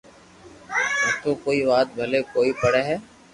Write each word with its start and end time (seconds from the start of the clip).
منو 1.03 1.31
ڪوئي 1.43 1.61
وات 1.69 1.87
پلي 1.95 2.19
ڪوئي 2.33 2.51
پڙي 2.61 2.83